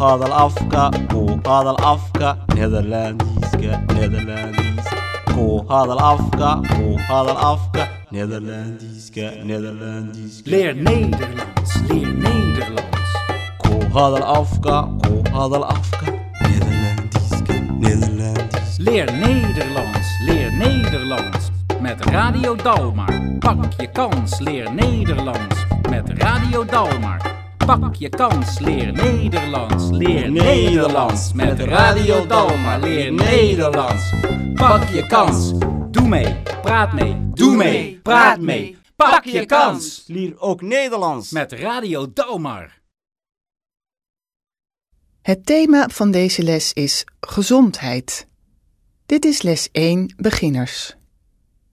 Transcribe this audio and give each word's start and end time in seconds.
hadal 0.00 0.32
afka 0.32 0.82
ku 1.12 1.22
hadal 1.44 1.76
afka 1.92 2.28
nederlandiska 2.56 3.72
nederlandiska 3.96 4.96
ku 5.34 5.44
hadal 5.70 6.00
afka 6.12 6.50
ku 6.72 6.86
hadal 7.08 7.36
afka 7.52 7.82
nederlandiska 8.16 9.26
nederlandiska 9.50 10.48
Leer 10.50 10.72
Nederlands, 10.74 11.72
leer 11.88 12.12
Nederlands. 12.24 13.10
ku 13.62 13.74
hadal 13.96 14.24
afka 14.40 14.76
ku 15.04 15.12
hadal 15.36 15.64
afka 15.76 16.06
nederlandiska 16.48 17.54
nederlandiska 17.84 18.80
Leer 18.86 19.08
Nederlands, 19.12 20.08
leer 20.26 20.50
Nederlands. 20.56 21.44
Met 21.84 22.00
Radio 22.06 22.56
Dalmar. 22.56 23.12
Pak 23.40 23.72
je 23.78 23.86
kans, 23.92 24.40
leer 24.40 24.72
Nederlands. 24.72 25.56
Met 25.90 26.08
Radio 26.16 26.64
Dalmar. 26.64 27.39
Pak 27.66 27.94
je 27.94 28.08
kans, 28.08 28.58
leer 28.58 28.92
Nederlands. 28.92 29.90
Leer 29.90 30.30
Nederlands. 30.30 31.32
Met 31.32 31.60
Radio 31.60 32.26
Dalmar, 32.26 32.80
leer 32.80 33.12
Nederlands. 33.12 34.12
Pak 34.54 34.88
je 34.88 35.06
kans. 35.06 35.52
Doe 35.90 36.08
mee, 36.08 36.42
praat 36.62 36.92
mee, 36.92 37.16
doe 37.34 37.56
mee, 37.56 38.00
praat 38.02 38.40
mee. 38.40 38.76
Pak 38.96 39.24
je 39.24 39.46
kans. 39.46 40.04
Leer 40.06 40.40
ook 40.40 40.62
Nederlands. 40.62 41.30
Met 41.30 41.52
Radio 41.52 42.12
Dalmar. 42.12 42.80
Het 45.22 45.46
thema 45.46 45.88
van 45.88 46.10
deze 46.10 46.42
les 46.42 46.72
is 46.72 47.04
gezondheid. 47.20 48.28
Dit 49.06 49.24
is 49.24 49.42
les 49.42 49.68
1 49.72 50.14
beginners. 50.16 50.96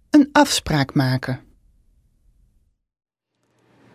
Een 0.09 0.29
afspraak 0.31 0.93
maken. 0.93 1.46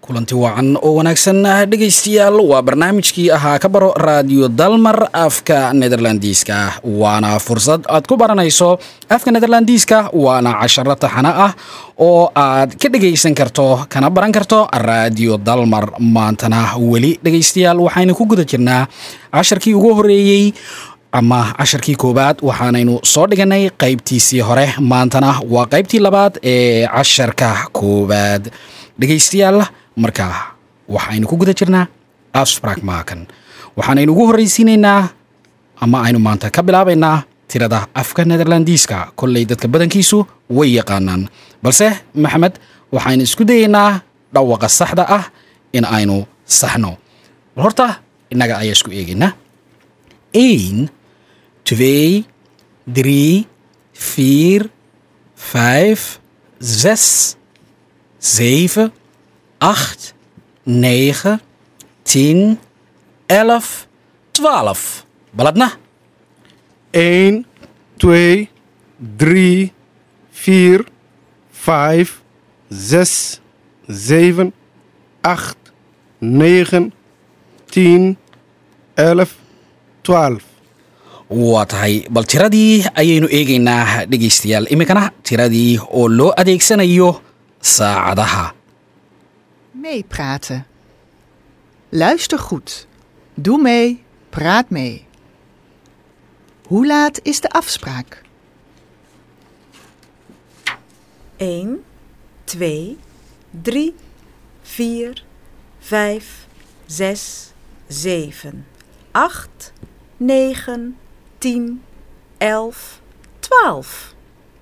Kulanti 0.02 0.34
wacan 0.34 0.74
oo 0.82 0.94
wanaagsan. 0.98 1.42
Dhegaystayaal 1.70 2.34
waa 2.50 2.62
barnaamijkii 2.62 3.30
ahaa 3.30 3.58
ka 3.58 3.68
baro 3.68 3.94
raadiyo 3.94 4.48
dalmar 4.48 5.08
afka 5.12 5.72
nederlandiiska. 5.72 6.82
Waana 6.82 7.38
fursad 7.38 7.86
aad 7.88 8.06
ku 8.06 8.16
baranayso 8.16 8.78
afka 9.08 9.30
nederlandiiska 9.30 10.10
waana 10.12 10.58
casharo 10.60 10.94
taxano 10.98 11.28
ah 11.30 11.52
oo 11.98 12.30
aad 12.34 12.74
ka 12.74 12.88
dhegaysan 12.90 13.34
karto 13.34 13.86
kana 13.88 14.10
baran 14.10 14.32
karto 14.32 14.66
raadiyo 14.72 15.38
dalmar. 15.38 15.94
Maantana 16.00 16.74
weli 16.78 17.18
dhegaystayaal 17.22 17.78
waxaynu 17.86 18.14
ku 18.18 18.26
guda 18.26 18.42
jirnaa 18.44 18.86
casharkii 19.30 19.74
ugu 19.74 19.94
horeeyey 19.94 20.52
ama 21.12 21.54
casharkii 21.58 21.94
koowaad 21.94 22.42
waxaanaynu 22.42 22.98
soo 23.06 23.26
dhiganay 23.30 23.70
qaybtiisii 23.70 24.40
hore. 24.42 24.74
Maantana 24.80 25.38
waa 25.50 25.66
qaybtii 25.70 26.02
labaad 26.02 26.42
ee 26.42 26.86
casharka 26.90 27.70
koowaad. 27.72 28.50
Dhegaystayaal 28.98 29.62
markaa 29.96 30.56
waxaynu 30.88 31.26
ku 31.28 31.36
guda 31.36 31.52
jirnaa 31.54 31.86
afsprak 32.32 32.82
maakan. 32.82 33.26
Waxaanaynu 33.76 34.12
ugu 34.12 34.24
horraysiinaynaa 34.30 35.08
ama 35.80 36.02
aynu 36.06 36.18
maanta 36.18 36.50
ka 36.50 36.62
bilaabaynaa 36.62 37.22
tirada 37.48 37.86
afka 37.94 38.24
nederlandiiska 38.24 39.12
kolley 39.18 39.44
dadka 39.44 39.68
badankiisu 39.68 40.18
way 40.50 40.70
yaqaanaan. 40.78 41.28
Balse 41.62 41.88
maxamed 42.14 42.54
waxaynu 42.92 43.22
isku 43.28 43.44
dayaynaa 43.44 44.00
dhawaqa 44.34 44.68
saxda 44.68 45.04
ah 45.16 45.24
in 45.72 45.84
aynu 45.84 46.16
saxno. 46.58 46.92
Bal 47.56 47.62
horta 47.64 47.86
innaga 48.32 48.54
ayaa 48.62 48.72
isku 48.76 48.90
eegaynaa 48.98 49.32
een 50.34 50.88
twee 51.68 52.24
drie 52.96 53.44
vier 53.92 54.62
vijf 55.52 56.02
zes 56.60 57.36
zeven 58.34 58.88
acht, 59.70 60.14
negen, 60.64 61.40
tien, 62.02 62.58
elf, 63.26 63.68
twaalf. 64.36 65.04
Baladna? 65.38 65.68
1, 66.90 67.44
2, 67.96 68.48
3, 69.16 69.72
4, 70.30 70.84
5, 71.50 72.20
6, 72.68 73.40
7, 73.86 74.52
8, 75.20 75.56
9, 76.18 76.92
10, 77.70 78.16
11, 78.94 79.28
12. 80.02 80.50
waa 81.32 81.64
tahay 81.64 81.94
bal 82.14 82.26
tiradii 82.28 82.84
ayaynu 83.00 83.28
eegaynaa 83.36 84.04
dhegaystayaal 84.10 84.66
iminkana 84.74 85.04
tiradii 85.28 85.78
oo 85.98 86.08
loo 86.18 86.32
adeegsanayo 86.40 87.08
saacadaha 87.74 88.44
Meepraten. 89.82 90.66
Luister 91.88 92.38
goed. 92.38 92.86
Doe 93.34 93.58
mee, 93.58 94.04
praat 94.30 94.70
mee. 94.70 95.06
Hoe 96.66 96.86
laat 96.86 97.20
is 97.22 97.40
de 97.40 97.50
afspraak? 97.50 98.22
1, 101.36 101.84
2, 102.44 102.98
3, 103.62 103.94
4, 104.62 105.24
5, 105.78 106.46
6, 106.86 107.52
7, 107.86 108.66
8, 109.10 109.72
9, 110.16 110.96
10, 111.38 111.82
11, 112.38 113.00
12. 113.38 114.14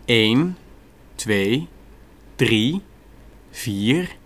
1, 0.05 0.57
2, 1.15 1.69
3, 2.37 2.83
4, 3.51 4.19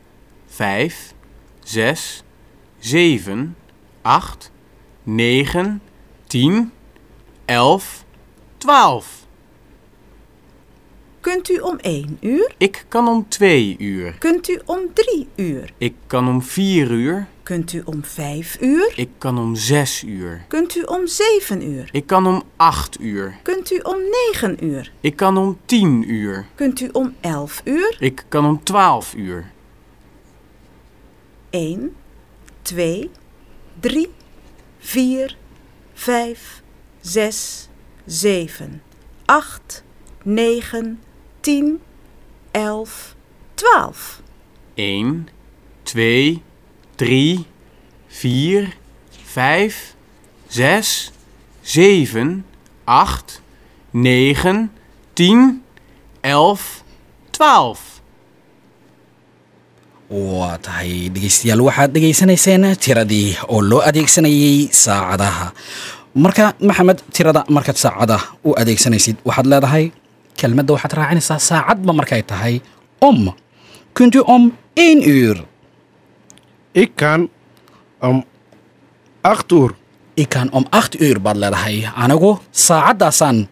5, 0.55 1.15
6, 1.65 2.23
7, 2.79 3.55
8, 4.03 4.51
9, 5.03 5.81
10, 6.27 6.73
11, 7.45 8.05
12. 8.59 9.27
Kunt 11.21 11.51
u 11.51 11.59
om 11.59 11.79
1 11.79 12.19
uur? 12.21 12.53
Ik 12.59 12.85
kan 12.89 13.09
om 13.09 13.29
2 13.29 13.77
uur. 13.79 14.15
Kunt 14.19 14.49
u 14.49 14.61
om 14.65 14.79
3 14.93 15.29
uur? 15.37 15.73
Ik 15.79 15.95
kan 16.07 16.29
om 16.29 16.43
4 16.43 16.91
uur. 16.91 17.27
Kunt 17.43 17.73
u 17.73 17.83
om 17.85 18.05
5 18.05 18.57
uur? 18.61 18.93
Ik 18.97 19.11
kan 19.19 19.39
om 19.39 19.55
6 19.57 20.03
uur. 20.03 20.45
Kunt 20.49 20.77
u 20.77 20.83
om 20.83 21.07
7 21.07 21.69
uur? 21.69 21.89
Ik 21.93 22.07
kan 22.07 22.27
om 22.27 22.43
8 22.57 23.01
uur. 23.01 23.39
Kunt 23.43 23.71
u 23.71 23.79
om 23.79 23.97
9 24.33 24.65
uur? 24.65 24.93
Ik 25.01 25.17
kan 25.17 25.37
om 25.37 25.59
10 25.65 26.11
uur. 26.11 26.47
Kunt 26.55 26.81
u 26.81 26.89
om 26.93 27.15
11 27.21 27.61
uur? 27.65 27.97
Ik 27.99 28.25
kan 28.29 28.47
om 28.47 28.65
12 28.65 29.15
uur. 29.15 29.53
1, 31.55 31.95
2, 32.65 33.11
3, 33.81 34.09
4, 34.81 35.37
5, 35.95 36.63
6, 37.01 37.69
7, 38.09 38.81
8, 39.29 39.85
9, 40.25 40.99
10, 41.43 41.81
11, 42.53 43.15
12. 43.55 44.23
1, 44.75 45.29
2, 45.85 46.43
3, 46.97 47.47
4, 48.09 48.73
5, 49.23 49.95
6, 50.49 51.13
7, 51.63 52.45
8, 52.85 53.41
9, 53.93 54.71
10, 55.15 55.63
11, 56.21 56.85
12. 57.31 57.94
Waa 60.15 60.55
tahay 60.63 61.11
dhegaystayaal 61.11 61.59
waxaad 61.67 61.91
dhegaysanayseen 61.95 62.63
tiradii 62.79 63.35
oo 63.51 63.59
loo 63.71 63.83
adeegsanayay 63.89 64.69
saacadaha. 64.71 65.47
Marka 66.15 66.55
maxamed 66.63 66.99
tirada 67.15 67.43
markaad 67.51 67.75
saacada 67.85 68.19
u 68.47 68.55
adeegsanaysid 68.61 69.17
waxaad 69.27 69.47
leedahay 69.53 69.85
kelmadda 70.39 70.73
waxaad 70.79 70.93
raacinaysaa 70.99 71.39
saacadba 71.49 71.93
markay 71.93 72.23
tahay 72.23 72.55
om. 73.03 73.35
Kunt 73.97 74.15
u 74.15 74.21
om 74.27 74.53
één 74.77 74.99
uur 75.03 75.37
Ik 76.75 76.91
kan 76.97 77.29
om 78.03 78.25
8 79.23 79.53
uur. 79.53 79.71
ik 80.15 80.29
kan 80.29 80.47
om 80.53 80.67
acht 80.71 80.95
uur 81.01 81.19
baad 81.21 81.37
leedahay. 81.43 81.87
Anigu 81.97 82.39
saacaddaasaan 82.51 83.49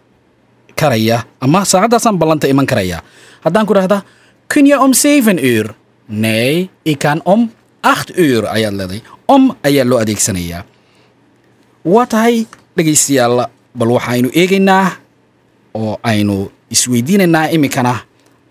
karaya 0.79 1.25
ama 1.43 1.65
saacaddaasaan 1.65 2.19
ballanta 2.19 2.47
iman 2.47 2.67
karaya. 2.67 3.03
Haddaan 3.43 3.67
ku 3.67 3.75
dhahda 3.75 4.03
kun 4.51 4.67
je 4.67 4.79
om 4.79 4.93
zeven 4.95 5.39
uur 5.43 5.75
nee 6.13 6.69
ik 6.85 7.05
om 7.25 7.51
acht 7.81 8.13
uur 8.19 8.45
ayaad 8.47 8.75
leedahay 8.79 9.01
om 9.27 9.57
ayaa 9.65 9.85
loo 9.85 9.99
adeegsanayaa. 9.99 10.63
Waa 11.85 12.07
tahay 12.07 12.47
dhegaystayaal 12.77 13.49
bal 13.75 13.91
waxaynu 13.97 14.29
eegaynaa 14.41 14.87
oo 15.75 15.97
aynu 16.03 16.51
isweydiinaynaa 16.71 17.49
iminkana 17.57 17.95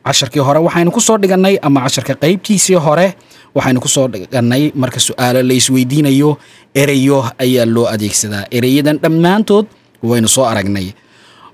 casharkii 0.06 0.42
hore 0.42 0.60
waxaynu 0.60 0.92
ku 0.92 1.00
soo 1.00 1.18
dhigannay 1.22 1.56
ama 1.62 1.82
casharka 1.86 2.14
qaybtiisii 2.16 2.76
hore 2.86 3.14
waxaynu 3.56 3.80
ku 3.80 3.88
soo 3.88 4.08
dhigannay 4.08 4.72
marka 4.76 5.00
su'aalo 5.00 5.42
la 5.48 5.54
isweydiinayo 5.54 6.38
ereyo 6.76 7.20
ayaa 7.40 7.66
loo 7.66 7.86
adeegsadaa. 7.88 8.46
Ereyadan 8.52 8.98
dhammaantood 9.04 9.66
waynu 10.04 10.28
soo 10.28 10.46
aragnay 10.46 10.88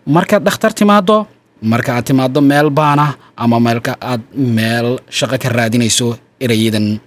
markaad 0.06 0.44
dhakhtar 0.44 0.74
timaaddo 0.74 1.27
marka 1.62 1.95
aad 1.98 2.06
timaaddo 2.06 2.42
meel 2.42 2.69
baana 2.69 3.15
ama 3.36 3.59
meelka 3.59 3.98
aad 4.01 4.21
meel 4.33 5.00
shaqo 5.09 5.38
ka 5.42 5.50
raadinayso 5.50 6.18
ereyadan 6.39 7.00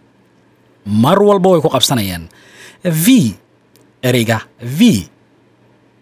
mar 0.87 1.19
walba 1.23 1.49
way 1.55 1.61
ku 1.61 1.69
qabsanayaan. 1.69 2.29
V 2.85 3.07
ereyga 4.03 4.39
v 4.63 5.07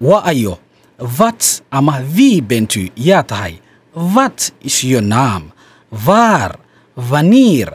waa 0.01 0.25
ayo. 0.31 0.59
Vat 0.99 1.63
ama 1.71 2.01
v 2.03 2.41
bentu 2.43 2.91
yaa 2.97 3.23
tahay. 3.23 3.59
Vat 3.95 4.51
is 4.63 4.83
naam 5.03 5.51
var 5.91 6.59
vanir. 6.97 7.75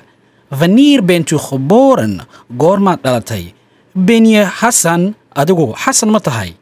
Vanir 0.51 1.01
bentu 1.01 1.37
geboren 1.39 2.21
goormaad 2.51 2.99
dhalatay. 3.03 3.53
Benye 3.95 4.45
xasan 4.59 5.15
adigu 5.35 5.73
xasan 5.75 6.09
ma 6.11 6.19
tahay. 6.19 6.53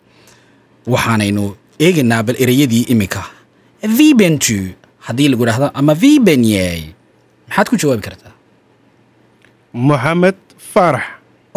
Waxaanaynu 0.87 1.55
eegaynaa 1.79 2.23
bal 2.23 2.35
ereyadii 2.39 2.89
iminka 2.93 3.21
v 3.83 4.13
bentu 4.19 4.57
haddii 5.05 5.29
lagu 5.31 5.43
idhaahdo 5.45 5.69
ama 5.73 5.93
v 5.93 6.19
benye 6.19 6.93
maxaad 7.47 7.67
ku 7.69 7.75
jawaabi 7.81 8.01
kartaa? 8.07 8.33
Moxamed 9.73 10.35
faarax 10.73 11.05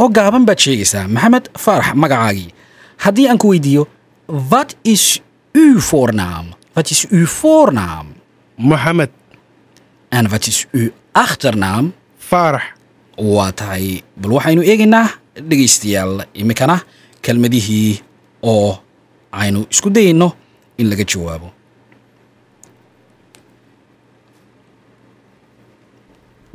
oo 0.01 0.09
gaaban 0.17 0.45
baad 0.49 0.59
sheegaysaa 0.65 1.09
maxamed 1.09 1.45
faarax 1.65 1.95
magacaagii. 2.03 2.51
Haddii 3.05 3.29
aan 3.29 3.39
ku 3.39 3.49
weydiiyo 3.53 3.83
wat 4.51 4.77
is 4.85 5.21
uw 5.55 5.79
voornaam 5.91 6.47
wat 6.77 6.91
is 6.91 7.01
uw 7.13 7.27
voornaam 7.41 8.07
moxamed 8.57 9.11
wat 10.33 10.45
is 10.51 10.67
uw 10.75 10.89
achternaam 11.15 11.93
faarax 12.19 12.65
waa 13.19 13.53
tahay 13.53 14.03
bal 14.17 14.33
waxaynu 14.37 14.63
eegaynaa 14.71 15.09
dhegaystayaal 15.49 16.15
iminkana 16.35 16.77
kelmadihii 17.23 18.01
oo 18.43 18.79
aynu 19.33 19.67
isku 19.71 19.91
dayayno 19.91 20.29
in 20.79 20.87
laga 20.91 21.05
jawaabo 21.05 21.49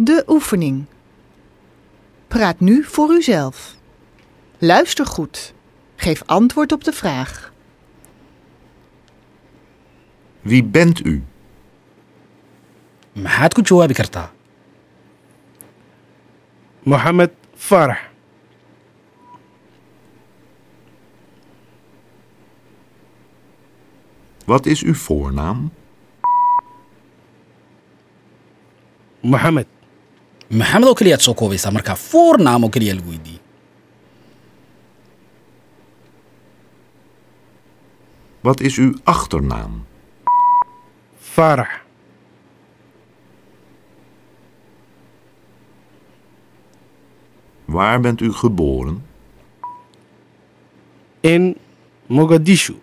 De 0.01 0.23
oefening. 0.27 0.85
Praat 2.27 2.59
nu 2.59 2.83
voor 2.83 3.11
uzelf. 3.11 3.75
Luister 4.57 5.05
goed. 5.05 5.53
Geef 5.95 6.21
antwoord 6.25 6.71
op 6.71 6.83
de 6.83 6.93
vraag. 6.93 7.53
Wie 10.41 10.63
bent 10.63 11.05
u? 11.05 11.23
ku 13.53 13.61
jawaabi 13.61 13.93
kartaa 13.93 14.31
moxamed 16.83 17.31
faarax 17.55 17.99
Wat 24.45 24.65
is 24.65 24.83
uw 24.83 24.93
voornaam? 24.93 25.71
moxamed 29.21 29.67
maxamed 30.57 30.87
oo 30.87 30.95
keliyaad 30.99 31.21
soo 31.25 31.33
koobaysaa 31.39 31.71
markaa 31.75 31.97
voornaam 32.11 32.63
oo 32.63 32.69
keliya 32.75 32.95
lagu 32.95 33.09
weydiiyey 33.13 33.37
Wat 38.45 38.61
is 38.67 38.75
uw 38.79 38.91
achternaam? 39.13 39.73
faarax 41.35 41.71
Waar 47.65 47.99
bent 48.01 48.21
u 48.21 48.31
geboren? 48.31 49.03
in 51.21 51.55
mogadishu 52.07 52.75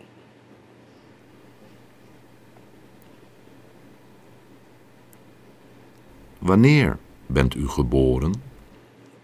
Wanneer 6.41 6.99
bent 7.27 7.55
u 7.55 7.69
geboren? 7.69 8.35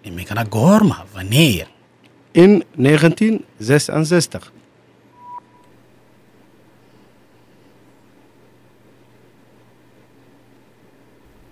iminkana 0.01 0.45
goorma 0.51 1.05
wanneer 1.13 1.69
in 2.33 2.65
1966 2.77 4.53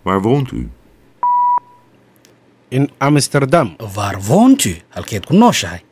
Waar 0.03 0.23
woont 0.23 0.51
u? 0.53 0.71
in 2.69 2.91
amsterdam 2.99 3.77
waar 3.95 4.23
woont 4.23 4.65
u 4.65 4.77
halkeed 4.89 5.27
ku 5.27 5.35
nooshahay 5.37 5.83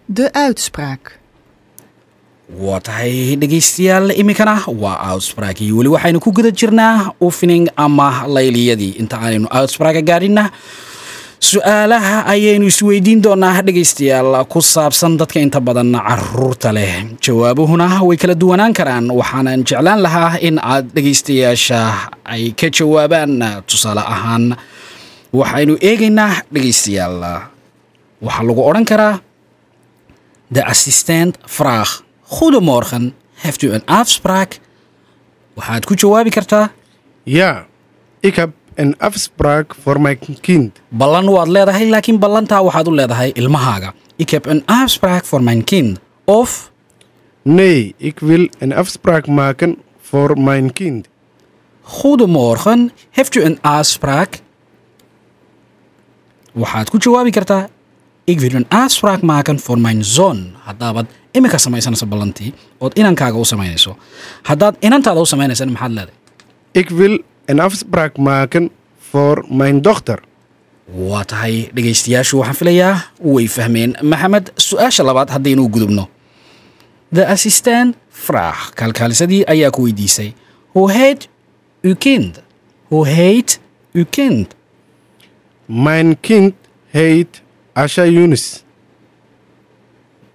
De 0.06 0.30
uitspraak. 0.34 1.20
waa 2.48 2.80
tahay 2.80 3.36
dhegaystayaal 3.36 4.12
iminkana 4.16 4.56
waa 4.82 5.12
outspraakii 5.12 5.72
weli 5.76 5.90
waxaynu 5.92 6.20
ku 6.24 6.32
guda 6.32 6.48
jirnaa 6.52 7.12
opening 7.20 7.68
ama 7.76 8.24
layliyadii 8.36 8.96
inta 9.04 9.18
aanaynu 9.20 9.48
outspraaka 9.52 10.00
gaadhinna 10.02 10.46
su'aalaha 11.40 12.26
ayaynu 12.34 12.66
isweydiin 12.68 13.22
doonaa 13.24 13.62
dhegaystayaal 13.62 14.46
ku 14.50 14.62
saabsan 14.62 15.18
dadka 15.20 15.40
inta 15.40 15.62
badan 15.62 15.94
carruurta 15.94 16.74
leh. 16.74 17.06
Jawaabuhuna 17.22 18.02
way 18.04 18.18
kala 18.18 18.36
duwanaan 18.36 18.74
karaan 18.74 19.12
waxaanan 19.12 19.64
jeclaan 19.64 20.02
lahaa 20.02 20.38
in 20.42 20.58
aad 20.60 20.90
dhegaystayaasha 20.96 21.80
ay 22.26 22.52
ka 22.60 22.68
jawaabaan. 22.70 23.64
Tusaale 23.70 24.02
ahaan 24.02 24.56
waxaynu 25.34 25.78
eegaynaa 25.82 26.42
dhegaystayaal. 26.54 27.22
Waxaa 28.22 28.44
lagu 28.48 28.62
odhan 28.70 28.86
karaa 28.86 29.20
De 30.50 30.64
assistent 30.64 31.36
vraagt: 31.46 32.04
Goedemorgen, 32.30 33.14
heeft 33.36 33.62
u 33.62 33.72
een 33.72 33.84
afspraak? 33.86 34.60
Waxaad 35.54 35.86
ku 35.86 35.94
jawaabi 35.94 36.30
kartaa 36.30 36.72
ja 37.24 37.66
ik 38.20 38.36
heb 38.36 38.50
ballan 40.90 41.26
waad 41.30 41.48
leedahay 41.48 41.90
laakiin 41.90 42.20
ballantaa 42.20 42.64
waxaad 42.64 42.88
u 42.88 42.92
leedahay 42.92 43.30
ilmahaaga. 43.34 43.94
Ik 44.16 44.30
heb 44.30 44.46
een 44.46 44.64
afspraak 44.66 45.26
voor 45.26 45.44
mijn 45.44 45.64
kind 45.64 46.00
of? 46.26 46.72
Nee 47.42 47.94
ik 47.98 48.20
wil 48.20 48.48
een 48.60 48.74
afspraak 48.76 49.28
maken 49.28 49.78
voor 50.02 50.40
mijn 50.40 50.74
kind. 50.74 51.08
Goedemorgen, 51.82 52.92
heeft 53.10 53.36
u 53.36 53.44
een 53.44 53.58
afspraak? 53.62 54.40
waxaad 56.52 56.90
ku 56.90 56.98
jawaabi 56.98 57.30
kartaa 57.30 57.70
ik 58.24 58.40
wil 58.40 58.54
een 58.54 58.66
afspraak 58.70 59.22
maken 59.22 59.60
voor 59.60 59.80
mijn 59.80 60.04
zoon. 60.04 60.52
Haddaabaad 60.64 61.06
iminka 61.32 61.58
samaysanayso 61.58 62.06
ballantii 62.06 62.54
ood 62.78 62.98
inankaaga 62.98 63.38
u 63.40 63.46
samaynayso 63.46 63.98
haddaad 64.44 64.76
inantaada 64.80 65.20
u 65.20 65.26
samaynaysana 65.26 65.72
maxaad 65.72 65.92
leedahay 65.92 67.24
een 67.48 67.60
afspraak 67.60 68.18
maken 68.18 68.70
voor 69.10 69.46
mijn 69.50 69.82
dochter. 69.82 70.20
Waa 70.88 71.24
tahay 71.28 71.70
dhegaystayaashu 71.76 72.38
waxaan 72.38 72.56
filayaa 72.56 72.96
way 73.22 73.48
fahmeen 73.48 73.96
maxamed 74.02 74.52
su'aasha 74.56 75.04
labaad 75.04 75.30
haddaynu 75.36 75.68
gudubno 75.74 76.08
the 77.12 77.26
assistant 77.28 77.96
vraag 78.10 78.72
kaalkaalisadii 78.80 79.44
ayaa 79.54 79.70
ku 79.76 79.82
weydiisay 79.84 80.34
hoe 80.76 80.92
heet 80.92 81.28
uw 81.84 81.96
kind? 82.00 82.40
Hoe 82.88 83.08
heet 83.08 83.60
uw 83.94 84.06
kind? 84.12 84.56
Heet 86.98 87.42
asha 87.74 88.06
yunis 88.06 88.64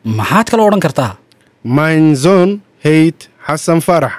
maxaad 0.02 0.49
kaloo 0.50 0.66
odhan 0.66 0.81
kartaa 0.85 1.16
mijn 1.61 2.16
zoon 2.16 2.62
heet 2.85 3.28
hassan 3.47 3.81
farax 3.83 4.12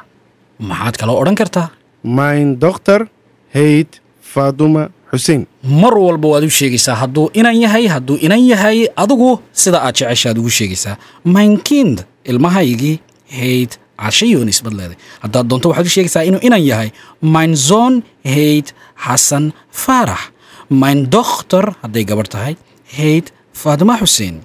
maxaad 0.57 0.95
kaloo 0.97 1.17
odhan 1.21 1.35
kartaa 1.35 1.69
mijn 2.03 2.59
dochter 2.59 3.07
heet 3.47 4.01
faduma 4.21 4.89
xuseen 5.11 5.47
mar 5.61 5.95
walba 5.99 6.27
waad 6.27 6.43
u 6.43 6.49
sheegaysaa 6.49 6.95
hadduu 6.95 7.29
inan 7.31 7.59
yahay 7.59 7.87
hadduu 7.87 8.17
inan 8.19 8.45
yahay 8.45 8.87
adigu 8.95 9.39
sida 9.51 9.81
aad 9.81 9.95
jeceshaad 9.97 10.37
ugu 10.37 10.49
sheegaysaa. 10.49 10.97
Mein 11.23 11.61
kind 11.61 12.05
ilmahaygii 12.23 12.99
heyd 13.25 13.79
cashe 13.97 14.27
yonis 14.29 14.61
bad 14.61 14.73
leeday 14.73 14.97
haddaad 15.19 15.47
doonto 15.47 15.69
waxaad 15.69 15.85
u 15.85 15.89
sheegaysaa 15.95 16.23
inuu 16.29 16.41
inan 16.41 16.63
yahay. 16.65 16.89
Mein 17.21 17.57
zoon 17.57 18.03
heyd 18.21 18.73
xasan 18.95 19.53
faarax 19.71 20.31
mein 20.69 21.09
dochter 21.09 21.73
hadday 21.81 22.03
gabarh 22.03 22.29
tahay 22.29 22.55
heyd 22.83 23.31
fatima 23.51 23.97
xuseen 23.97 24.41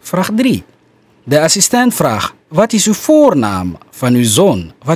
Vraag 0.00 0.30
3. 0.36 0.62
De 1.24 1.40
assistent 1.40 1.94
vraagt: 1.94 2.34
Wat 2.48 2.72
is 2.72 2.86
uw 2.86 2.94
voornaam 2.94 3.78
van 3.90 4.14
uw 4.14 4.24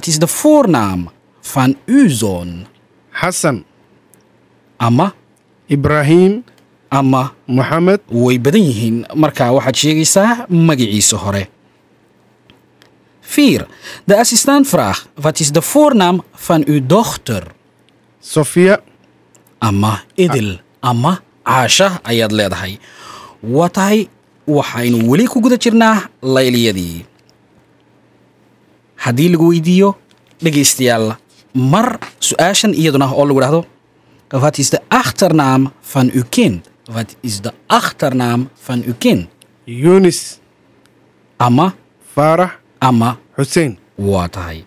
is 0.06 0.18
de 0.18 0.26
voornaam 0.26 1.10
van 1.52 1.76
uw 1.86 2.08
zoon? 2.08 2.66
xasan 3.12 3.64
Amma, 4.76 5.14
ibraahim 5.66 6.42
amma 6.90 7.32
moxamed 7.46 8.00
way 8.10 8.36
badan 8.44 8.60
yihiin. 8.68 8.96
Markaa 9.14 9.52
waxaad 9.54 9.76
sheegaysaa 9.76 10.46
magaciisa 10.48 11.16
hore. 11.16 11.48
4. 13.20 13.66
De 14.06 14.14
assistent 14.18 14.66
vraagt: 14.68 15.08
Wat 15.14 15.40
is 15.40 15.50
de 15.52 15.62
voornaam 15.62 16.22
van 16.32 16.62
uw 16.66 16.80
dochter? 16.86 17.42
sofia. 18.20 18.80
Amma 19.58 20.02
idil. 20.14 20.60
Ama 20.80 21.20
caasha 21.42 22.00
ayaad 22.02 22.32
leedahay. 22.32 22.78
Waa 23.40 23.68
tahay 23.68 24.08
waxaynu 24.44 25.08
weli 25.10 25.26
ku 25.26 25.40
guda 25.40 25.56
jirnaa 25.56 26.08
layliyadii 26.20 27.04
haddii 29.04 29.28
lagu 29.32 29.48
weydiiyo 29.48 29.96
dhegaystayaal 30.42 31.16
mar 31.54 31.98
su'aashan 32.20 32.74
iyaduna 32.74 33.06
oo 33.14 33.24
lagu 33.26 33.40
dhahdo 33.40 33.60
wat 34.34 34.58
is 34.58 34.70
de 34.70 34.78
achternaam 34.90 35.70
van 35.80 36.10
uw 36.14 36.24
kind 36.30 36.66
wat 36.90 37.16
is 37.22 37.40
de 37.40 37.52
achternaam 37.66 38.50
van 38.54 38.82
uw 38.86 38.94
kind 38.98 39.28
yunis. 39.64 40.38
Ama? 41.36 41.74
Faarax 42.14 42.52
ama? 42.78 43.16
Xuseen 43.36 43.78
waa 43.96 44.28
tahay. 44.28 44.64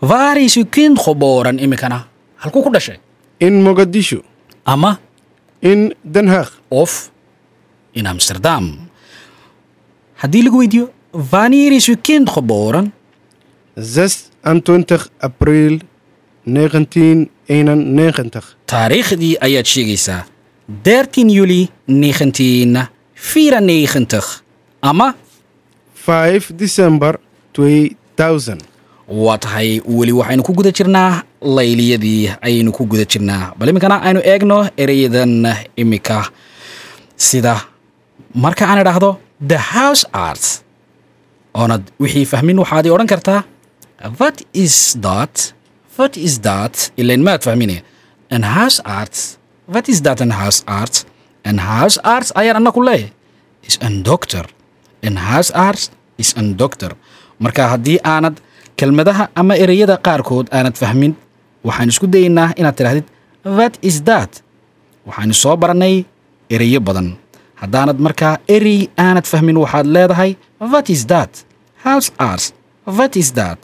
Waar 0.00 0.36
is 0.40 0.56
uw 0.56 0.64
kind 0.70 0.98
geboren 0.98 1.58
iminkana 1.58 2.06
halkuu 2.36 2.62
ku 2.62 2.70
dhashay? 2.70 2.98
In 3.38 3.62
mogadishu. 3.62 4.22
Ama? 4.64 4.98
In 5.60 5.94
den 6.02 6.28
haag. 6.28 6.50
Of? 6.68 7.10
In 7.92 8.06
amsterdam. 8.06 8.88
Haddii 10.14 10.42
lagu 10.42 10.58
weydiiyo 10.58 10.90
wanneer 11.30 11.72
is 11.72 11.88
uw 11.88 11.96
kind 12.02 12.28
geboren 12.30 12.92
26 13.76 15.10
april 15.20 15.78
1991 15.78 15.95
taariikhdii 18.66 19.36
ayaad 19.46 19.64
sheegaysaa. 19.66 20.22
13 20.84 21.30
juli 21.36 21.68
1994 21.88 24.22
ama 24.82 25.14
5 26.08 26.52
december 26.52 27.18
2000 27.58 28.56
waa 29.08 29.38
tahay 29.38 29.80
weli 29.86 30.12
waxaynu 30.12 30.42
ku 30.42 30.52
guda 30.52 30.70
jirnaa 30.78 31.22
layliyadii 31.40 32.30
ayaynu 32.40 32.72
ku 32.72 32.86
guda 32.86 33.04
jirnaa. 33.04 33.52
Bal 33.58 33.68
iminkana 33.68 34.02
aynu 34.02 34.20
eegno 34.24 34.68
ereyadan 34.76 35.54
iminka 35.76 36.24
sida 37.16 37.60
marka 38.34 38.66
aan 38.68 38.80
idhaahdo 38.82 39.16
the 39.48 39.56
house 39.58 40.06
arts. 40.12 40.62
Oonad 41.54 41.82
wixii 42.00 42.26
fahmin 42.26 42.58
waxaad 42.58 42.86
i 42.86 42.90
odhan 42.90 43.06
kartaa 43.06 43.42
what 44.20 44.42
is 44.52 44.98
that 45.00 45.54
what 45.98 46.16
is 46.26 46.34
that 46.48 46.74
ilain 47.00 47.22
maad 47.26 47.40
fahmine 47.46 47.76
an 48.36 48.42
house 48.56 48.78
arts 48.98 49.38
what 49.74 49.86
is 49.92 49.98
that 50.06 50.18
an 50.26 50.32
house 50.40 50.60
arts 50.78 50.98
an 51.50 51.58
house 51.58 51.96
arts 52.14 52.30
ayaan 52.40 52.64
is 53.68 53.76
an 53.86 53.94
doctor 54.02 54.44
an 55.08 55.16
house 55.16 55.50
arts 55.66 55.84
is 56.22 56.30
an 56.40 56.56
doctor 56.62 56.90
marka 57.44 57.62
haddii 57.72 57.98
aanad 58.12 58.36
kelmadaha 58.80 59.24
ama 59.40 59.54
ereyada 59.64 59.96
qaarkood 60.06 60.46
aanad 60.58 60.76
fahmin 60.82 61.12
waxaan 61.68 61.88
isku 61.92 62.06
dayaynaa 62.14 62.48
inaad 62.60 62.76
tidhahdid 62.78 63.06
what 63.58 63.74
is 63.90 63.96
that 64.10 64.30
waxaanu 65.08 65.34
soo 65.42 65.56
barannay 65.62 65.94
ereyo 66.54 66.80
badan. 66.88 67.08
Haddaanad 67.60 67.98
markaa 68.06 68.34
erey 68.48 68.80
aanad 69.04 69.26
fahmin 69.32 69.56
waxaad 69.64 69.86
leedahay 69.96 70.30
what 70.72 70.86
is 70.94 71.02
that 71.12 71.32
house 71.86 72.08
arts 72.28 72.46
what 72.98 73.16
is 73.22 73.28
that 73.38 73.58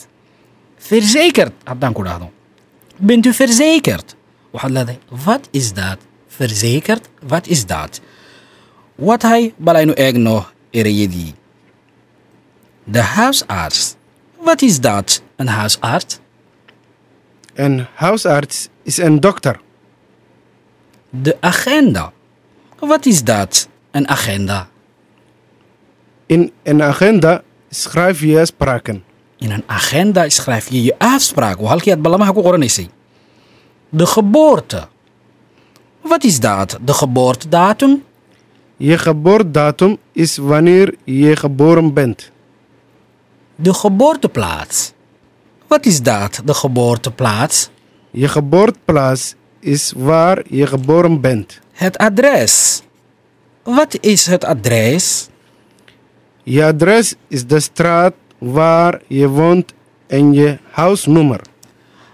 verzekerd 0.88 1.52
haddaan 1.64 1.92
ku 1.96 2.02
dhahdo 2.06 2.30
bent 2.96 3.26
u 3.26 3.32
verzekerd 3.32 4.16
waxaad 4.50 4.72
leedahay 4.76 4.98
what 5.24 5.48
is 5.50 5.72
that? 5.72 5.98
Verzekerd 6.28 7.08
what 7.30 7.46
is 7.46 7.64
that? 7.64 8.00
Waa 8.96 9.16
tahay 9.16 9.52
bal 9.56 9.76
aynu 9.76 9.94
eegno 9.96 10.36
ereyadii 10.70 11.34
the 12.96 13.04
house 13.18 13.42
arts 13.46 13.96
what 14.38 14.62
is 14.62 14.80
that? 14.80 15.22
An 15.36 15.48
house 15.48 15.78
art? 15.80 16.20
Een 17.54 17.86
huisarts 17.94 18.68
is 18.82 18.96
een 18.96 19.20
dokter. 19.20 19.60
de 21.12 21.36
agenda 21.40 22.12
wat 22.78 23.06
is 23.06 23.24
dat 23.24 23.68
een 23.90 24.08
agenda. 24.08 24.68
In 26.26 26.52
een 26.62 26.82
agenda 26.82 27.42
schrijf 27.70 28.20
je 28.20 28.46
spraken. 28.46 29.04
In 29.42 29.50
een 29.50 29.64
agenda 29.66 30.28
schrijf 30.28 30.70
je 30.70 30.82
je 30.82 30.94
afspraak. 30.98 31.58
Waa 31.58 31.68
halkii 31.68 31.92
aad 31.92 32.02
ballamaha 32.02 32.32
ku 32.32 32.42
qoranaysay 32.42 32.88
de 33.92 34.06
geboorte. 34.06 34.88
Wat 36.00 36.24
is 36.24 36.40
dat? 36.40 36.78
De 36.84 36.92
geboortedatum? 36.92 38.04
Je 38.76 38.98
geboortedatum 38.98 39.96
is 40.12 40.36
wanneer 40.36 40.94
je 41.04 41.36
geboren 41.36 41.92
bent. 41.92 42.30
de 43.56 43.74
geboorteplaats. 43.74 44.92
Wat 45.66 45.86
is 45.86 46.02
dat? 46.02 46.40
De 46.44 46.54
geboorteplaats? 46.54 47.68
Je 48.10 48.28
geboorteplaats 48.28 49.34
is 49.60 49.92
waar 49.96 50.42
je 50.48 50.66
geboren 50.66 51.20
bent. 51.20 51.60
het 51.72 51.98
adres. 51.98 52.82
Wat 53.62 53.98
is 54.00 54.26
het 54.26 54.44
adres? 54.44 55.28
Je 56.42 56.64
adres 56.64 57.14
is 57.28 57.46
de 57.46 57.60
straat 57.60 58.14
waar 58.42 58.98
je 59.06 59.26
woont 59.28 59.70
en 60.10 60.32
je 60.34 60.58
huisnummer. 60.74 61.40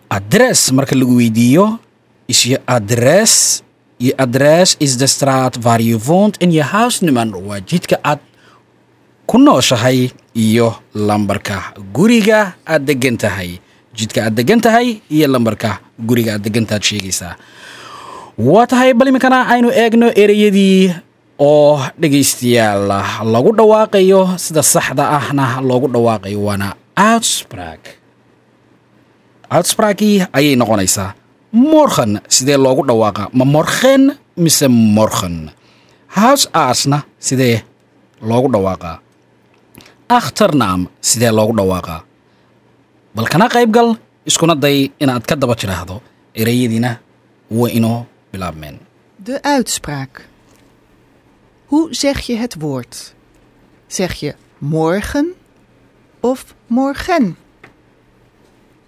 adres 0.09 0.71
marka 0.73 0.97
lagu 0.97 1.17
weydiiyo 1.17 1.79
is 2.27 2.43
je 2.45 2.61
adres. 2.65 3.63
Je 3.99 4.15
adres 4.17 4.77
is 4.79 4.97
de 4.97 5.07
straat 5.07 5.59
waar 5.61 5.81
je 5.83 5.99
woont 5.99 6.37
en 6.39 6.53
je 6.53 6.63
huisnummer. 6.63 7.27
Waa 7.47 7.59
jidka 7.65 7.99
aad 8.03 8.21
ku 9.27 9.39
nooshahay 9.39 10.11
iyo 10.33 10.77
lambarka 10.95 11.73
guriga 11.93 12.55
aad 12.65 12.87
degan 12.87 13.17
tahay 13.17 13.61
jidka 13.93 14.25
aad 14.25 14.35
degan 14.37 14.61
tahay 14.61 15.01
iyo 15.11 15.27
lambarka 15.29 15.81
guriga 16.07 16.33
aad 16.39 16.43
degantaad 16.45 16.83
sheegaysaa. 16.85 17.37
Waa 18.39 18.67
tahay 18.67 18.95
bal 18.95 19.09
iminkana 19.11 19.45
aynu 19.51 19.69
eegno 19.75 20.09
ereyadii 20.15 20.95
oo 21.39 21.79
dhegaystayaal 22.01 22.89
lagu 23.35 23.51
dhawaaqayo 23.59 24.21
sida 24.45 24.63
saxda 24.63 25.05
ahna 25.19 25.61
loogu 25.69 25.89
dhawaaqayo 25.95 26.39
waana 26.49 26.69
outspraak 26.99 27.83
outspraakii 29.55 30.17
ayay 30.33 30.57
noqonaysaa 30.57 31.11
morgen. 31.53 32.21
Sidee 32.29 32.57
loogu 32.57 32.83
dhawaaqa? 32.89 33.25
Ma 33.33 33.45
morgen 33.45 34.03
mise 34.37 34.69
morgen? 34.69 35.51
House 36.17 36.45
artsna 36.53 36.99
sidee 37.19 37.63
loogu 38.21 38.49
dhawaaqaa 38.53 38.97
akhtarnaam 40.19 40.81
sidee 41.01 41.31
loogu 41.39 41.53
dhawaaqaa 41.59 42.01
bal 43.17 43.27
kana 43.33 43.47
qaybgal 43.55 43.89
iskuna 44.29 44.55
day 44.65 44.91
inaad 45.03 45.25
ka 45.29 45.35
daba 45.37 45.55
tidhaahdo 45.61 45.97
ereyadiina 46.41 46.91
way 47.51 47.71
inoo 47.79 47.99
bilaabmeen. 48.33 48.77
De 49.27 49.35
uitspraak. 49.57 50.13
Hoe 51.69 51.95
zeg 51.95 52.21
je 52.21 52.37
het 52.37 52.61
woord? 52.61 53.15
Zeg 53.87 54.15
je 54.15 54.35
morgen 54.59 55.35
of 56.21 56.55
morgen? 56.67 57.37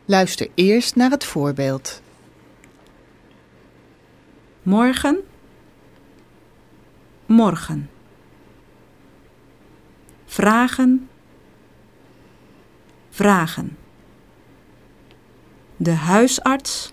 Luister 0.05 0.49
eerst 0.55 0.97
naar 0.97 1.11
het 1.11 1.25
voorbeeld. 1.25 2.03
Morgen. 4.63 5.19
Morgen. 7.27 7.91
Vragen. 10.27 11.09
Vragen. 13.11 13.77
De 15.77 15.93
huisarts. 15.93 16.93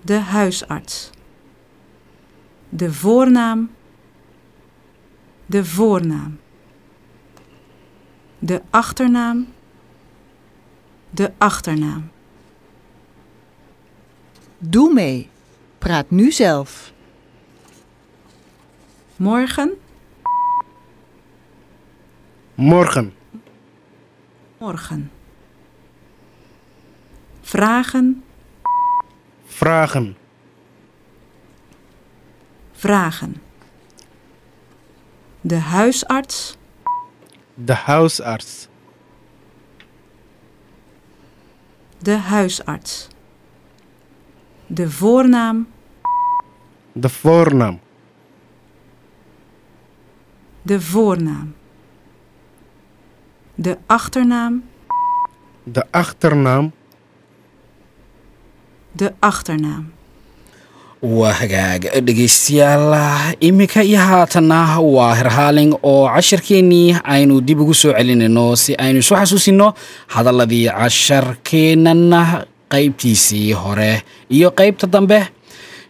De 0.00 0.18
huisarts. 0.18 1.10
De 2.68 2.92
voornaam. 2.92 3.70
De 5.50 5.64
voornaam. 5.64 6.40
De 8.38 8.62
achternaam. 8.70 9.48
De 11.10 11.32
achternaam. 11.38 12.10
Doe 14.58 14.92
mee. 14.92 15.28
Praat 15.78 16.10
nu 16.10 16.32
zelf. 16.32 16.92
Morgen. 19.16 19.72
Morgen. 22.54 23.14
Morgen. 24.58 25.10
Vragen. 27.40 28.24
Vragen. 29.44 30.16
Vragen. 32.72 33.49
De 35.40 35.56
huisarts. 35.56 36.56
De 37.54 37.74
huisarts. 37.74 38.68
De 41.98 42.16
huisarts. 42.16 43.08
De 44.66 44.90
voornaam. 44.90 45.68
De 46.92 47.08
voornaam. 47.08 47.80
De 50.62 50.80
voornaam. 50.80 51.54
De 53.54 53.78
achternaam. 53.86 54.64
De 55.62 55.86
achternaam. 55.90 56.72
De 58.92 59.14
achternaam. 59.18 59.92
Waa 61.02 61.32
hagaag 61.32 61.82
dhegaystayaal 62.04 62.92
iminka 63.40 63.80
iyo 63.82 63.96
haatanna 63.98 64.76
waa 64.80 65.14
herhaaling 65.16 65.72
oo 65.82 66.04
cashirkeennii 66.14 66.96
aynu 67.04 67.40
dib 67.40 67.60
ugu 67.60 67.74
soo 67.74 67.92
celinayno 67.96 68.56
si 68.56 68.76
aynu 68.76 68.98
isu 69.00 69.14
xasuusino 69.16 69.72
hadalladii 70.12 70.68
casharkeennan 70.68 72.12
qaybtiisii 72.72 73.52
hore. 73.52 74.02
Iyo 74.30 74.50
qaybta 74.52 74.86
dambe 74.86 75.18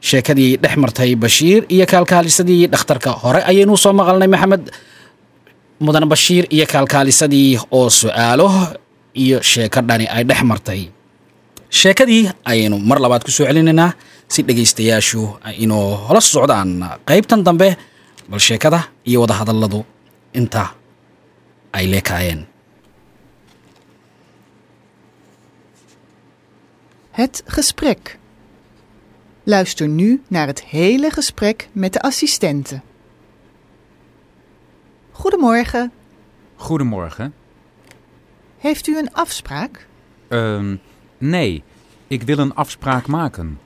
sheekadii 0.00 0.56
dhex 0.62 0.76
martay 0.78 1.14
bashiir 1.18 1.66
iyo 1.68 1.86
kaalkaalisadii 1.90 2.66
dhakhtarka 2.72 3.10
hore 3.10 3.42
ayaynu 3.50 3.76
soo 3.76 3.92
maqalnay 3.92 4.28
maxamed 4.30 4.64
mudan 5.84 6.06
bashiir 6.12 6.44
iyo 6.54 6.66
kaalkaalisadii 6.72 7.58
oo 7.70 7.90
su'aalo 7.90 8.48
iyo 9.14 9.42
sheeko 9.42 9.80
dhani 9.88 10.06
ay 10.06 10.24
dhex 10.24 10.42
martay 10.50 10.82
sheekadii 11.70 12.30
ayaynu 12.44 12.78
mar 12.78 12.98
labaad 13.00 13.22
ku 13.24 13.30
soo 13.30 13.46
celinaynaa 13.46 13.92
si 14.28 14.42
dhegaystayaashu 14.42 15.20
ay 15.46 15.54
inoo 15.64 15.96
hola 16.06 16.20
socdaan 16.20 16.70
qaybtan 17.08 17.44
dambe 17.46 17.68
bal 18.30 18.40
sheekada 18.48 18.80
iyo 19.08 19.20
wada 19.22 19.34
hadalladu 19.40 19.84
inta 20.38 20.62
ay 21.72 21.86
leekaayeen 21.92 22.50
Het 27.10 27.42
gesprek. 27.46 28.18
Luister 29.42 29.88
nu 29.88 30.22
naar 30.28 30.46
het 30.46 30.62
hele 30.64 31.10
gesprek 31.10 31.68
met 31.72 31.92
de 31.92 32.00
assistente. 32.00 32.80
Goedemorgen. 35.10 35.92
Goedemorgen. 36.56 37.34
Heeft 38.58 38.86
u 38.86 38.98
een 38.98 39.12
afspraak? 39.12 39.86
Ehm, 40.28 40.76
nee, 41.20 41.62
ik 42.06 42.22
wil 42.22 42.38
een 42.38 42.54
afspraak 42.54 43.06
maken. 43.06 43.58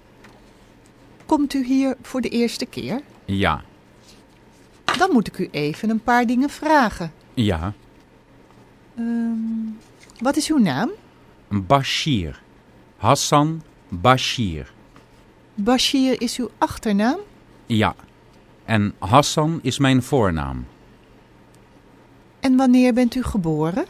Komt 1.26 1.54
u 1.54 1.64
hier 1.64 1.96
voor 2.02 2.20
de 2.20 2.28
eerste 2.28 2.66
keer? 2.66 3.00
Ja, 3.24 3.62
Dan 4.98 5.10
moet 5.12 5.26
ik 5.26 5.38
u 5.38 5.48
even 5.50 5.90
een 5.90 6.02
paar 6.02 6.26
dingen 6.26 6.50
vragen. 6.50 7.12
ja. 7.34 7.72
Ehm, 8.96 9.34
wat 10.20 10.36
is 10.36 10.50
uw 10.50 10.58
naam? 10.58 10.90
Bashir. 11.48 12.42
Hassan 12.96 13.62
Bashir. 13.88 14.72
Bashir 15.54 16.20
is 16.20 16.38
uw 16.38 16.50
achternaam? 16.58 17.18
Ja. 17.66 17.94
En 18.64 18.94
Hassan 18.98 19.58
is 19.62 19.78
mijn 19.78 20.02
voornaam. 20.02 20.66
En 22.40 22.56
wanneer 22.56 22.94
bent 22.94 23.14
u 23.14 23.22
geboren? 23.22 23.84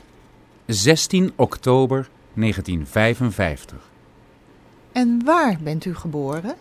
16 0.66 1.32
oktober 1.36 2.08
1955. 2.34 3.90
En 4.92 5.24
waar 5.24 5.58
bent 5.62 5.84
u 5.84 5.94
geboren? 5.94 6.54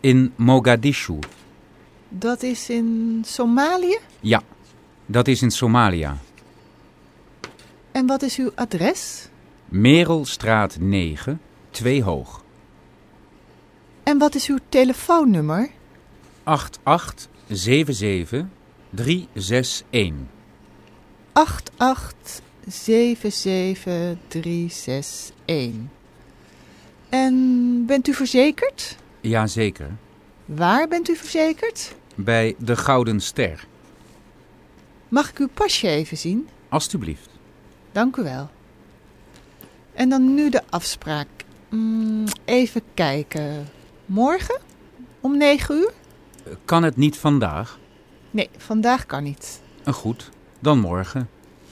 In 0.00 0.32
Mogadishu. 0.36 1.18
Dat 2.08 2.42
is 2.42 2.70
in 2.70 3.22
Somalië? 3.26 3.98
Ja, 4.20 4.42
dat 5.06 5.28
is 5.28 5.42
in 5.42 5.50
Somalia. 5.50 6.16
En 7.92 8.06
wat 8.06 8.22
is 8.22 8.36
uw 8.36 8.50
adres? 8.54 9.28
Merelstraat 9.68 10.78
9, 10.78 11.40
2 11.70 12.02
hoog. 12.02 12.44
En 14.02 14.18
wat 14.18 14.34
is 14.34 14.48
uw 14.48 14.58
telefoonnummer? 14.68 15.70
8877 16.42 18.44
361. 18.90 20.12
8877361. 22.70 22.76
En 27.08 27.84
bent 27.86 28.08
u 28.08 28.14
verzekerd? 28.14 28.96
Jazeker. 29.20 29.90
Waar 30.44 30.88
bent 30.88 31.08
u 31.08 31.16
verzekerd? 31.16 31.94
Bij 32.14 32.54
de 32.58 32.76
Gouden 32.76 33.20
Ster. 33.20 33.66
Mag 35.08 35.30
ik 35.30 35.38
uw 35.38 35.48
pasje 35.54 35.88
even 35.88 36.16
zien? 36.16 36.48
Alsjeblieft. 36.68 37.28
Dank 37.92 38.16
u 38.16 38.22
wel. 38.22 38.50
En 39.94 40.08
dan 40.08 40.34
nu 40.34 40.50
de 40.50 40.62
afspraak. 40.70 41.28
Mm, 41.68 42.24
even 42.44 42.82
kijken. 42.94 43.68
Morgen? 44.06 44.60
Om 45.20 45.36
9 45.36 45.74
uur? 45.76 45.92
Kan 46.64 46.82
het 46.82 46.96
niet 46.96 47.16
vandaag? 47.16 47.78
Nee, 48.30 48.48
vandaag 48.56 49.06
kan 49.06 49.22
niet. 49.22 49.60
Eh, 49.84 49.94
Goed, 49.94 50.30
dan 50.60 50.78
morgen. 50.78 51.28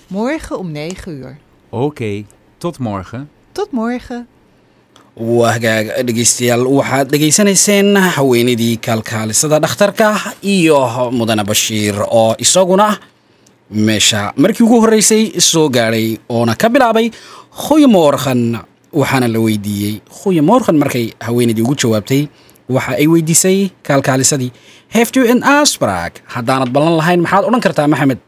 Morgen 0.09 0.59
om 0.59 0.71
9 0.73 1.11
uur. 1.13 1.37
Oké, 1.71 2.25
tot 2.59 2.79
morgen. 2.79 3.29
Tot 3.53 3.71
morgen. 3.73 4.27
waa 5.19 5.51
hagaag 5.53 5.87
dhegaystayaal 6.07 6.63
waxaad 6.79 7.09
dhegaysanayseen 7.11 7.97
haweenaydii 7.97 8.77
kaalkaalisada 8.79 9.59
dhakhtarka 9.65 10.09
iyo 10.41 10.79
mudane 11.11 11.43
bashiir 11.45 11.97
oo 12.07 12.35
isaguna 12.39 12.99
meesha 13.69 14.33
markii 14.37 14.65
ugu 14.67 14.79
horreysay 14.81 15.41
soo 15.41 15.67
gaadhay 15.69 16.17
oona 16.29 16.55
ka 16.55 16.69
bilaabay 16.71 17.11
khoymoorkhan 17.65 18.43
waxaana 18.93 19.29
la 19.35 19.39
weydiiyey 19.47 19.95
khoymoorkhan 20.23 20.77
markay 20.83 21.11
haweenaydii 21.27 21.63
ugu 21.67 21.75
jawaabtay 21.83 22.23
waxa 22.69 22.93
ay 23.03 23.07
weydiisay 23.07 23.59
kaalkaalisadii 23.83 24.53
heftu 24.95 25.25
in 25.33 25.43
asbrak 25.43 26.13
haddaanad 26.35 26.71
ballan 26.71 26.97
lahayn 27.01 27.21
maxaad 27.27 27.45
odhan 27.51 27.61
kartaa 27.67 27.89
maxamed 27.89 28.19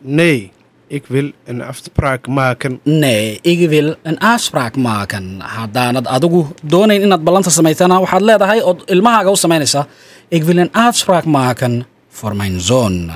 Nee, 0.00 0.52
ik 0.86 1.04
wil 1.06 1.30
een 1.44 1.62
afspraak 1.62 2.26
maken. 2.28 2.80
nee 2.82 3.38
ik 3.42 3.68
wil 3.68 3.94
een 4.02 4.18
afspraak 4.18 4.76
maken. 4.76 5.40
Haddaanad 5.40 6.06
adigu 6.06 6.44
doonayn 6.62 7.02
inaad 7.02 7.24
ballanta 7.24 7.50
samaysana 7.50 8.00
waxaad 8.00 8.20
leedahay 8.20 8.60
ood 8.60 8.82
ilmahaaga 8.86 9.30
u 9.30 9.36
samaynaysaa 9.36 9.86
ik 10.28 10.42
wil 10.44 10.56
een 10.56 10.72
afspraak 10.72 11.24
maken 11.24 11.86
voor 12.08 12.36
mijn 12.36 12.60
zoon. 12.60 13.10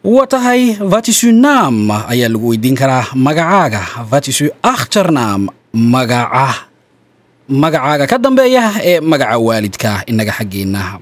Wa 0.00 0.26
tahay 0.26 0.76
wat 0.80 1.06
is 1.06 1.22
uw 1.22 1.32
naam? 1.32 1.90
Ayaa 1.90 2.28
lagu 2.28 2.48
weydiin 2.48 2.74
karaa 2.74 3.06
magacaaga 3.14 3.82
wat 4.08 4.26
is 4.26 4.38
uw 4.40 4.50
achternaam? 4.60 5.48
Magaca 5.70 6.54
magacaaga 7.46 8.06
ka 8.06 8.18
dambeeya 8.18 8.72
ee 8.82 9.00
magaca 9.00 9.38
waalidka 9.40 10.02
inaga 10.06 10.32
xaggeena 10.32 10.98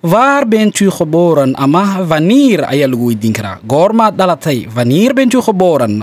waar 0.00 0.48
bent 0.48 0.80
u 0.80 0.90
geboren? 0.90 1.54
Ama 1.56 2.04
wanneer? 2.06 2.64
Ayaa 2.64 2.88
lagu 2.88 3.06
weydiin 3.06 3.32
karaa. 3.32 3.58
Goormaad 3.66 4.16
dhalatay 4.16 4.68
wanneer 4.74 5.14
bent 5.14 5.34
u 5.34 5.40
geboren? 5.42 6.02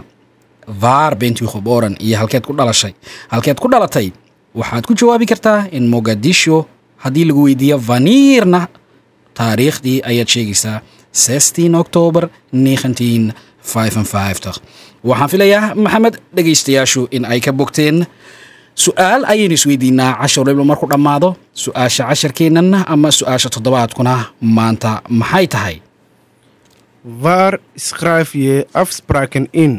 Waar 0.79 1.17
bent 1.17 1.39
u 1.41 1.47
geboren? 1.47 1.95
Iyo 1.99 2.17
halkeed 2.17 2.45
ku 2.45 2.53
dhalashay. 2.55 2.93
Halkeed 3.27 3.59
ku 3.59 3.67
dhalatay 3.69 4.11
waxaad 4.53 4.85
ku 4.85 4.93
jawaabi 4.93 5.25
kartaa 5.25 5.65
in 5.71 5.87
mogadisho 5.89 6.65
haddii 6.97 7.25
lagu 7.25 7.41
weydiiyo 7.43 7.81
wanneerna 7.87 8.67
taariikhdii 9.33 10.01
ayaad 10.01 10.27
sheegaysaa 10.27 10.81
16 11.13 11.75
oktober 11.77 12.29
1955 12.53 14.59
waxaan 15.03 15.29
filayaa 15.29 15.75
maxamed 15.75 16.17
dhegaystayaashu 16.35 17.07
in 17.11 17.25
ay 17.25 17.39
ka 17.39 17.51
bogteen 17.53 18.05
su'aal 18.83 19.21
ayaynu 19.31 19.53
isweydiinaa 19.57 20.11
cashar 20.21 20.43
waliba 20.45 20.63
markuu 20.71 20.89
dhammaado. 20.91 21.29
Su'aasha 21.63 22.03
casharkeennan 22.09 22.67
ama 22.93 23.09
su'aasha 23.17 23.49
toddobaadkuna 23.55 24.13
maanta 24.57 24.91
maxay 25.19 25.47
tahay? 25.53 25.75
Schrijf 27.75 28.29
je 28.33 28.55
afspraken 28.81 29.47
in? 29.51 29.73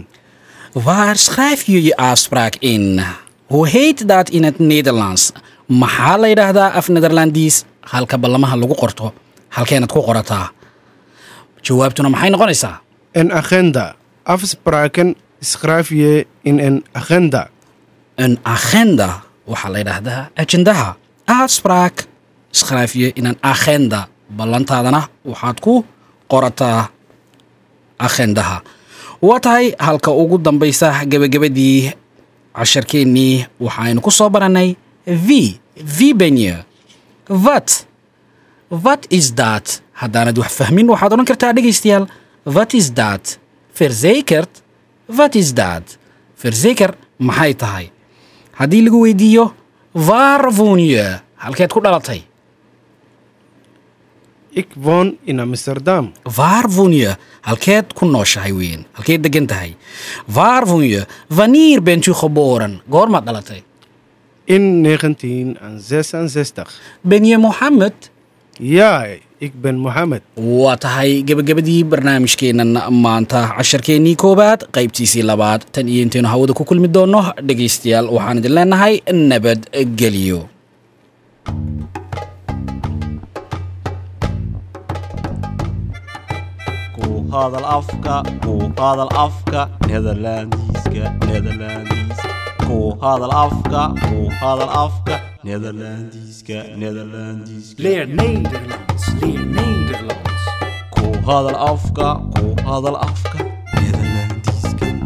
waar 0.72 1.16
schrijf 1.16 1.62
je 1.62 1.82
je 1.82 1.96
afspraak 1.96 2.56
in. 2.60 3.00
Hoe 3.46 3.68
heet 3.68 4.08
dat 4.08 4.30
in 4.30 4.44
het 4.44 4.58
nederlands 4.58 5.32
maxaa 5.66 6.18
la 6.18 6.26
yidhaahdaa 6.26 6.68
af 6.68 6.88
nederlandiis 6.88 7.64
halka 7.80 8.18
ballamaha 8.18 8.56
lagu 8.56 8.74
qorto 8.74 9.12
halkeenad 9.48 9.92
ku 9.92 10.02
qorataa 10.02 10.50
jawaabtuna 11.60 12.08
maxay 12.08 12.30
noqonaysaa? 12.30 12.80
Een 13.12 13.32
agenda. 13.32 13.96
Afspraken 14.22 15.16
schrijf 15.40 15.88
je 15.88 16.26
in 16.42 16.58
een 16.58 16.84
agenda. 16.92 17.48
Een 18.18 18.34
agenda 18.42 19.22
waxaa 19.46 19.70
la 19.72 19.78
yidhaahdaa 19.78 20.22
ajendaha 20.42 20.96
afspraak 21.24 22.06
schrijf 22.50 22.92
je 22.92 23.12
in 23.14 23.24
een 23.24 23.38
agenda. 23.40 24.08
Ballantaadana 24.28 25.08
waxaad 25.22 25.60
ku 25.60 25.84
qorataa 26.26 26.90
agendaha. 27.96 28.62
Waa 29.20 29.38
tahay 29.40 29.72
halka 29.78 30.10
ugu 30.12 30.38
dambaysa 30.42 30.92
gebagabadii 31.10 31.92
casharkeennii 32.52 33.46
waxaynu 33.58 34.00
ku 34.00 34.10
soo 34.10 34.28
barannay 34.30 34.76
v 35.04 35.28
v 35.74 35.98
benye 36.16 36.64
wat? 37.26 37.86
Wat 38.68 39.06
is 39.08 39.32
dat? 39.34 39.80
Haddaanad 39.92 40.36
wax 40.38 40.52
fahmin 40.52 40.86
waxaad 40.88 41.12
odhan 41.12 41.24
kartaa 41.26 41.52
dhegaystayaal. 41.52 42.06
Wat 42.44 42.72
is 42.72 42.92
dat? 42.92 43.38
Verzekerd 43.72 44.62
wat 45.06 45.34
is 45.34 45.54
dat? 45.54 45.96
Verzeker 46.36 46.94
maxay 47.16 47.54
tahay 47.54 47.86
haddii 48.58 48.82
lagu 48.86 49.00
weydiiyo 49.02 49.52
je? 50.78 51.18
halkeed 51.34 51.70
ku 51.72 51.80
dhalatay. 51.80 52.22
Ik 54.50 54.66
woon 54.74 55.16
in 55.24 55.40
Amsterdam. 55.40 56.12
je? 56.92 57.16
halkeed 57.40 57.92
ku 57.94 58.06
nooshahay 58.06 58.52
weyn 58.52 58.86
halkeed 58.92 59.22
degan 59.22 59.46
tahay. 59.46 59.76
Waar 60.26 60.66
woon 60.66 60.86
je? 60.86 61.06
Wanneer 61.28 61.82
bent 61.82 62.06
u 62.06 62.12
geboren? 62.12 62.80
Goormaad 62.90 63.24
dhalatay. 63.24 63.62
In 64.44 64.82
1966. 64.82 66.80
ben 67.00 67.24
je 67.24 67.38
moxamed 67.38 68.10
Ja, 68.58 69.06
ik 69.38 69.52
ben 69.62 69.76
Mohammed. 69.78 70.22
waa 70.34 70.76
tahay 70.76 71.22
gebagabadii 71.28 71.84
barnaamijkeennan 71.92 72.72
maanta. 73.04 73.40
Casharkeennii 73.56 74.16
koowaad 74.22 74.60
qaybtiisii 74.76 75.22
labaad. 75.30 75.60
Tan 75.72 75.88
iyo 75.88 76.02
intaynu 76.06 76.28
hawada 76.28 76.52
ku 76.58 76.64
kulmi 76.68 76.88
doonno 76.96 77.20
dhegaystayaal 77.46 78.06
waxaan 78.16 78.38
idin 78.42 78.54
leenahay 78.58 78.94
nabadgelyo. 79.30 80.40
Leer 97.78 98.06
Nederlands, 98.06 98.87
leer 99.20 99.46
Nederlands. 99.46 100.42
Ku 100.90 101.12
hadal 101.24 101.54
afka, 101.54 102.20
ku 102.34 102.54
hadal 102.64 102.96
afka, 102.96 103.38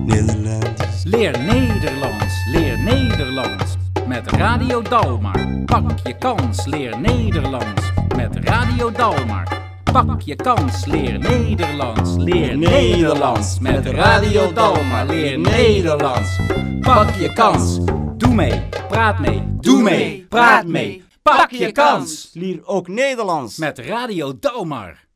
Nederlandisch. 0.06 1.04
Leer 1.04 1.38
Nederlands, 1.38 2.34
leer 2.52 2.78
Nederlands. 2.78 3.76
Met 4.06 4.30
Radio 4.30 4.82
Dalmar. 4.82 5.64
Pak 5.66 5.98
je 6.04 6.14
kans, 6.18 6.66
leer 6.66 6.98
Nederlands. 6.98 7.92
Met 8.16 8.36
Radio 8.44 8.90
Dalmar. 8.90 9.46
Pak 9.92 10.20
je 10.20 10.36
kans, 10.36 10.86
leer 10.86 11.18
Nederlands. 11.18 12.16
Leer 12.16 12.56
Nederlands. 12.56 13.58
Met 13.60 13.86
Radio 13.86 14.52
Dalmar. 14.52 15.06
Leer 15.06 15.38
Nederlands. 15.38 16.40
Pak 16.80 17.14
je 17.14 17.32
kans. 17.32 17.78
Doe 18.16 18.34
mee, 18.34 18.62
praat 18.88 19.18
mee, 19.18 19.42
doe 19.60 19.82
mee, 19.82 20.26
praat 20.28 20.66
mee. 20.66 21.02
Pak 21.22 21.50
je 21.50 21.72
kans. 21.72 22.30
Leer 22.32 22.66
ook 22.66 22.88
Nederlands. 22.88 23.56
Met 23.56 23.78
Radio 23.78 24.38
Dalmar. 24.38 25.11